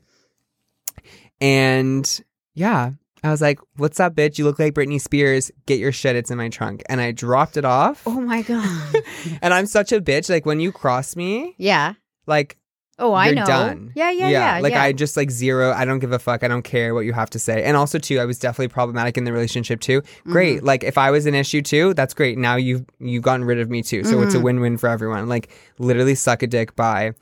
[1.40, 2.22] And
[2.54, 2.92] yeah,
[3.24, 4.38] I was like, what's up, bitch?
[4.38, 5.52] You look like Britney Spears.
[5.66, 6.16] Get your shit.
[6.16, 6.84] It's in my trunk.
[6.90, 8.04] And I dropped it off.
[8.06, 8.96] Oh my god.
[9.42, 10.30] And I'm such a bitch.
[10.30, 11.94] Like when you cross me, yeah.
[12.26, 12.58] like
[13.02, 13.44] Oh, I know.
[13.46, 13.92] done.
[13.96, 14.60] Yeah, yeah, yeah.
[14.60, 14.84] Like yeah.
[14.84, 15.72] I just like zero.
[15.74, 16.44] I don't give a fuck.
[16.44, 17.64] I don't care what you have to say.
[17.64, 20.02] And also too, I was definitely problematic in the relationship too.
[20.04, 20.32] Mm-hmm.
[20.32, 20.64] Great.
[20.64, 22.38] Like if I was an issue too, that's great.
[22.38, 24.04] Now you've you've gotten rid of me too.
[24.04, 24.44] So it's a Mhm.
[24.44, 25.28] win win for everyone.
[25.28, 26.76] Like literally suck a dick.
[26.76, 27.14] Bye.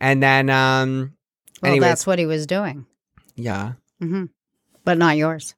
[0.00, 1.14] And then um,
[1.62, 2.86] well, anyways, that's what he was doing.
[3.34, 3.72] yeah.
[4.00, 4.26] Mm-hmm.
[4.84, 5.54] But not yours.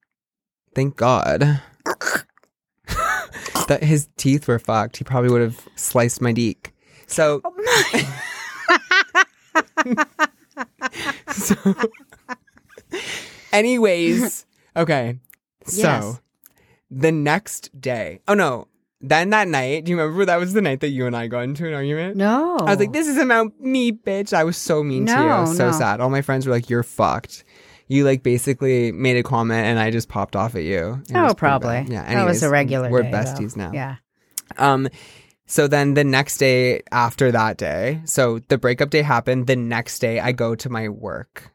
[0.75, 1.61] Thank God.
[3.69, 4.97] that his teeth were fucked.
[4.99, 6.73] He probably would have sliced my deek.
[7.07, 7.43] So.
[11.33, 11.55] so
[13.53, 15.19] anyways, okay.
[15.67, 16.21] So Yes.
[16.91, 18.21] the next day.
[18.29, 18.69] Oh no.
[19.01, 21.41] Then that night, do you remember that was the night that you and I got
[21.41, 22.17] into an argument?
[22.17, 22.57] No.
[22.59, 24.33] I was like, this is about me, bitch.
[24.33, 25.19] I was so mean to you.
[25.19, 25.77] I was so no.
[25.79, 26.01] sad.
[26.01, 27.45] All my friends were like, you're fucked.
[27.89, 31.03] You like basically made a comment and I just popped off at you.
[31.09, 31.69] It Oh, probably.
[31.83, 31.89] bad.
[31.91, 32.15] Yeah.
[32.15, 32.91] that was a regular.
[32.91, 33.19] We're day, though.
[33.19, 33.71] besties now.
[33.73, 33.97] Yeah.
[34.57, 34.89] Um,
[35.47, 39.47] so then the next day after that day, so the breakup day happened.
[39.47, 41.53] The next day, I go to my work.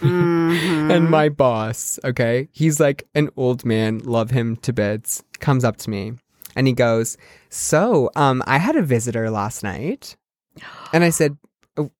[0.00, 0.90] Mhm.
[0.90, 5.76] And my boss, okay, he's like an old man, love him to bits, comes up
[5.78, 6.14] to me
[6.56, 7.16] and he goes,
[7.50, 10.16] So, um, I had a visitor last night.
[10.92, 11.36] And I said,
[11.76, 11.90] Oh,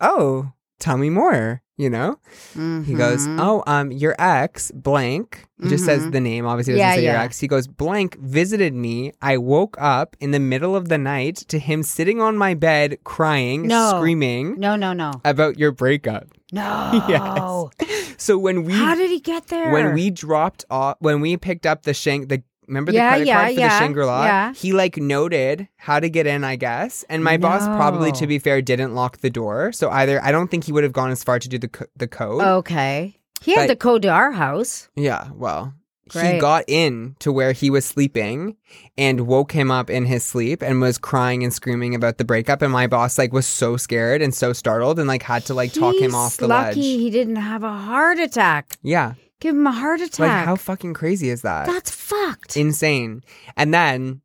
[0.00, 2.18] oh tell me more, you know?
[2.54, 3.38] He goes, Mhm.
[3.40, 5.46] Oh, um, your ex, blank.
[5.62, 6.12] He just says Mhm.
[6.12, 7.40] the name, obviously doesn't Yeah, say your ex.
[7.40, 9.12] He goes, blank visited me.
[9.22, 12.98] I woke up in the middle of the night to him sitting on my bed
[13.04, 13.94] crying, No.
[13.96, 15.12] screaming No, no, no.
[15.24, 16.26] about your breakup.
[16.52, 17.70] No.
[17.78, 18.14] Yes.
[18.16, 19.70] So when we How did he get there?
[19.70, 23.26] when we dropped off when we picked up the shank the remember the Yeah, credit
[23.26, 24.24] yeah, card for yeah, the Shangri-La?
[24.24, 24.52] yeah.
[24.54, 27.04] He like noted how to get in, I guess.
[27.08, 29.72] And my boss probably to be fair didn't lock the door.
[29.72, 31.86] So either I don't think he would have gone as far to do the co-
[31.96, 32.42] the code.
[32.42, 33.16] Okay.
[33.40, 34.88] He had the code to our house.
[34.96, 35.72] Yeah, well,
[36.12, 38.56] he got in to where he was sleeping
[38.96, 42.62] and woke him up in his sleep and was crying and screaming about the breakup
[42.62, 45.72] and my boss like was so scared and so startled and like had to like
[45.72, 46.84] talk him off the lucky ledge.
[46.84, 48.76] he didn't have a heart attack.
[48.82, 49.14] Yeah.
[49.40, 50.18] Give him a heart attack.
[50.18, 50.46] Like attack.
[50.46, 51.66] how fucking crazy is that?
[51.66, 52.56] That's fucked.
[52.56, 53.22] insane.
[53.56, 54.20] And then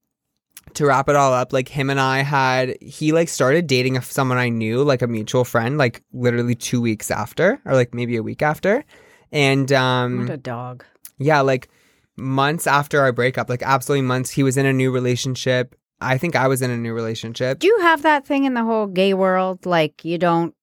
[0.75, 4.37] to wrap it all up, like him and I had he like started dating someone
[4.37, 8.23] I knew, like a mutual friend, like literally two weeks after, or like maybe a
[8.23, 8.83] week after.
[9.31, 10.83] And um what a dog.
[11.19, 11.69] yeah, like
[12.17, 15.75] months after our breakup, like absolutely months, he was in a new relationship.
[16.01, 17.59] I think I was in a new relationship.
[17.59, 19.65] Do you have that thing in the whole gay world?
[19.65, 20.55] Like you don't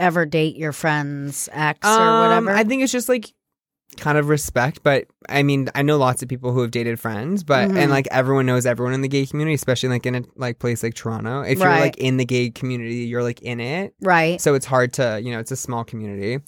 [0.00, 2.50] ever date your friend's ex or Um, whatever?
[2.50, 3.32] I think it's just like
[3.98, 7.44] kind of respect, but I mean, I know lots of people who have dated friends,
[7.44, 7.76] but Mhm.
[7.76, 10.82] and like everyone knows everyone in the gay community, especially like in a like place
[10.82, 11.42] like Toronto.
[11.42, 13.94] If you're like in the gay community, you're like in it.
[14.00, 14.40] Right.
[14.40, 16.38] So it's hard to, you know, it's a small community.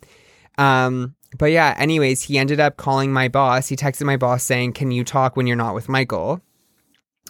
[0.59, 3.69] Um, but yeah, anyways, he ended up calling my boss.
[3.69, 6.41] He texted my boss saying, "Can you talk when you're not with Michael?"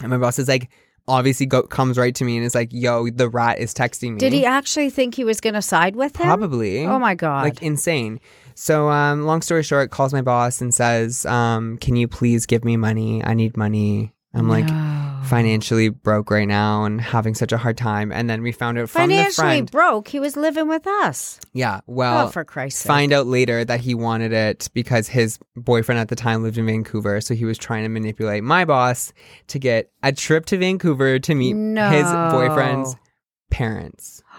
[0.01, 0.69] And my boss is like,
[1.07, 4.19] obviously go, comes right to me and is like, "Yo, the rat is texting me."
[4.19, 6.27] Did he actually think he was going to side with him?
[6.27, 6.85] Probably.
[6.87, 7.45] Oh my god.
[7.45, 8.21] Like insane.
[8.55, 12.65] So, um, long story short, calls my boss and says, um, "Can you please give
[12.65, 13.25] me money?
[13.25, 14.13] I need money.
[14.33, 15.04] I'm like No.
[15.25, 18.89] Financially broke right now and having such a hard time." And then we found out
[18.91, 20.09] from the financially friend, broke.
[20.09, 21.41] He was living with us.
[21.53, 22.89] yeah, well, oh, for Christ's sake.
[22.89, 26.67] find out later that he wanted it because his boyfriend at the time lived in
[26.67, 29.13] Vancouver, so he was trying to manipulate my boss
[29.49, 31.89] to get a trip to Vancouver to meet No.
[31.91, 32.97] his boyfriend's
[33.51, 34.23] parents.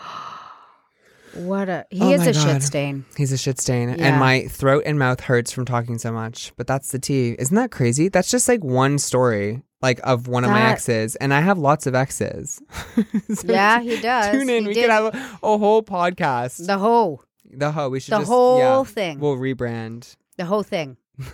[1.34, 3.04] What a he Oh is a shit stain.
[3.18, 3.96] He's a shit stain, Yeah.
[4.08, 6.54] and my throat and mouth hurts from talking so much.
[6.56, 7.36] But that's the tea.
[7.38, 8.08] Isn't that crazy?
[8.08, 11.86] That's just like one story, like of one of my exes, and I have lots
[11.86, 12.60] of exes.
[13.36, 14.32] So Yeah, he does.
[14.32, 14.64] Tune in.
[14.64, 14.82] He we did.
[14.82, 16.66] could have a, a whole podcast.
[16.66, 17.90] The whole The whole.
[17.92, 19.20] We should the just whole yeah, thing.
[19.20, 20.16] We'll rebrand.
[20.38, 20.98] the whole thing.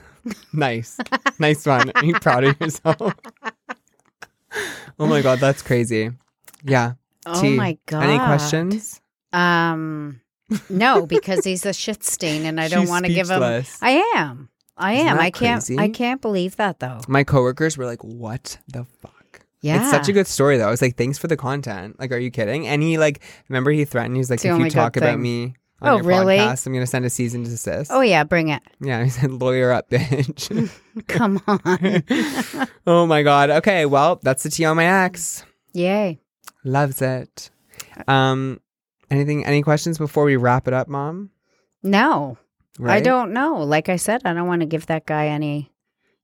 [0.53, 0.99] Nice,
[1.39, 1.89] nice one.
[1.95, 3.01] Are you proud of yourself?
[4.99, 6.11] oh my god, that's crazy.
[6.63, 6.93] Yeah.
[7.25, 7.55] Oh T.
[7.55, 8.03] my god.
[8.03, 9.01] Any questions?
[9.33, 10.21] Um
[10.69, 13.41] no, because he's a shit stain and I don't want to give him.
[13.81, 14.50] I am.
[14.81, 15.19] I am.
[15.19, 15.79] I can't crazy?
[15.79, 16.99] I can't believe that though.
[17.07, 19.81] My coworkers were like, "What the fuck?" Yeah.
[19.81, 20.67] It's such a good story though.
[20.67, 21.99] I was like, thanks for the content.
[21.99, 22.67] Like, are you kidding?
[22.67, 24.15] And he like, remember he threatened.
[24.17, 25.21] he's like, It's if you talk about thing.
[25.21, 26.37] me on Oh, really?
[26.39, 27.91] podcast, I'm gonna send a season to desist.
[27.93, 28.63] Oh yeah, bring it.
[28.81, 29.03] yeah.
[29.03, 30.71] He said, lawyer up, bitch.
[31.07, 32.67] Come on.
[32.87, 33.51] oh my god.
[33.51, 35.45] Okay, well, that's the tea on my ex.
[35.73, 36.19] Yay.
[36.63, 37.51] Loves it.
[38.07, 38.59] Um,
[39.11, 39.45] anything?
[39.45, 41.29] Any questions before we wrap it up, Mom?
[41.83, 42.37] No.
[42.85, 43.57] I don't know.
[43.63, 45.71] Like I said, I don't want to give that guy any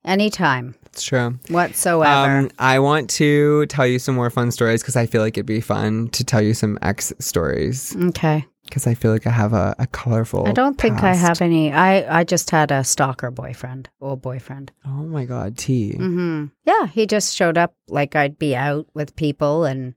[0.06, 1.38] any time It's true.
[1.50, 2.38] whatsoever.
[2.38, 5.46] Um, I want to tell you some more fun stories because I feel like it'd
[5.46, 8.46] be fun to tell you some ex stories okay.
[8.64, 10.48] because I feel like I have a, a colorful.
[10.48, 11.74] I don't think I have any.
[11.74, 14.72] I I just had a stalker boyfriend, old boyfriend.
[14.86, 15.92] Oh my god, T.
[15.98, 19.94] hmm Yeah, he just showed up like I'd be out with people and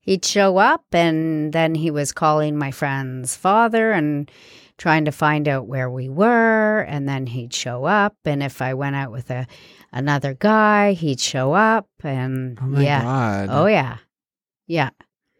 [0.00, 4.30] he'd show up and then he was calling my friend's father and
[4.78, 8.74] trying to find out where we were and then he'd show up and if I
[8.74, 9.46] went out with a
[9.92, 13.02] another guy, he'd show up and Oh my yeah.
[13.02, 13.48] god.
[13.50, 13.98] Oh yeah.
[14.66, 14.90] Yeah.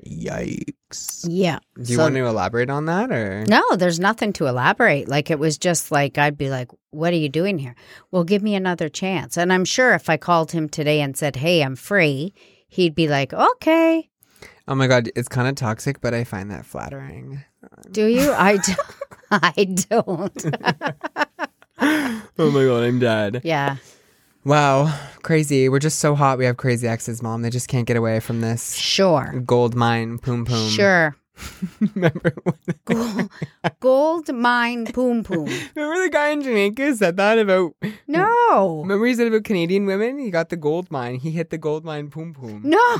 [0.06, 1.24] Yikes.
[1.28, 1.58] Yeah.
[1.76, 3.44] Do you So- want to elaborate on that or?
[3.48, 5.08] No, there's nothing to elaborate.
[5.08, 7.74] Like it was just like I'd be like, "What are you doing here?"
[8.10, 9.36] Well, give me another chance.
[9.36, 12.32] And I'm sure if I called him today and said, "Hey, I'm free,"
[12.68, 14.08] he'd be like, "Okay."
[14.66, 17.42] Oh my god, it's kind of toxic, but I find that flattering.
[17.90, 18.32] Do you?
[18.32, 18.72] I do.
[19.30, 20.44] I don't.
[21.80, 23.40] oh my god, I'm dead.
[23.44, 23.76] yeah.
[24.44, 25.68] Wow, crazy.
[25.68, 26.38] We're just so hot.
[26.38, 27.42] We have crazy exes, mom.
[27.42, 29.42] They just can't get away from this Sure.
[29.44, 30.18] gold mine.
[30.18, 30.70] Poom poom.
[30.70, 31.14] Sure.
[31.94, 32.34] Remember?
[32.84, 33.30] Gold,
[33.80, 35.46] gold mine poom poom.
[35.74, 37.74] remember the guy in Jamaica said that about?
[38.06, 38.80] No.
[38.82, 40.18] Remember he said about Canadian women?
[40.18, 41.16] He got the gold mine.
[41.16, 42.10] He hit the gold mine.
[42.10, 42.62] Poom poom.
[42.64, 42.78] No.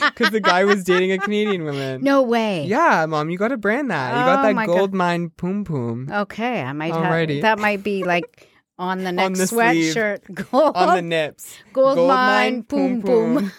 [0.00, 2.02] Because the guy was dating a Canadian woman.
[2.02, 2.64] No way.
[2.64, 4.18] Yeah, mom, you got to brand that.
[4.18, 7.34] You got Oh that gold mine poom poom Okay, I might Alrighty.
[7.36, 7.42] have.
[7.42, 9.94] That might be like on the next the sleeve.
[9.94, 10.50] sweatshirt.
[10.50, 11.56] Gold, on the nips.
[11.72, 13.52] gold, mine poom poom.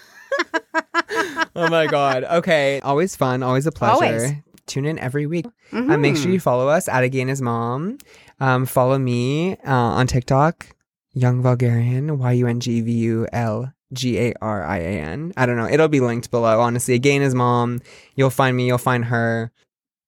[1.56, 2.24] Oh my god.
[2.24, 3.94] Okay, always fun, always a pleasure.
[3.94, 4.34] Always.
[4.68, 5.46] Tune in every week.
[5.74, 6.34] Uh, make sure Mhm.
[6.34, 7.98] you follow us at A Gay and His Mom.
[8.40, 10.68] Um, follow me uh, on TikTok,
[11.14, 15.34] Yung Vulgarian, Y U N G V U L G A R I A N.
[15.36, 15.68] I don't know.
[15.68, 16.62] It'll be linked below.
[16.62, 17.82] Honestly, A Gay and His Mom.
[18.16, 18.68] You'll find me.
[18.68, 19.52] You'll find her.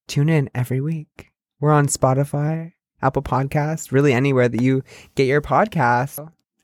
[0.08, 1.32] Tune in every week.
[1.60, 4.84] We're on Spotify, Apple Podcasts, really anywhere that you
[5.16, 6.18] get your podcast.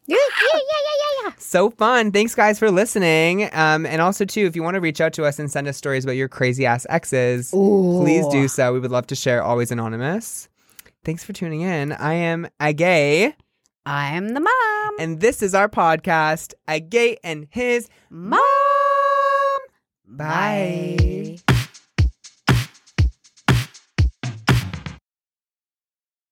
[0.06, 0.18] Yeah, yeah,
[0.54, 2.12] yeah, yeah, yeah, So fun.
[2.12, 3.50] Thanks, guys, for listening.
[3.54, 5.78] Um, and also, too, if you want to reach out to us and send us
[5.78, 7.54] stories about your crazy ass exes.
[7.54, 8.02] Ooh.
[8.02, 8.74] please do so.
[8.74, 10.50] We would love to share, always anonymous.
[11.06, 11.94] Thanks for tuning in.
[11.94, 13.34] I am a gay,
[13.86, 15.00] I'm the mom.
[15.00, 18.42] and this is our podcast, A Gay and His Mom.
[20.06, 21.17] Bye.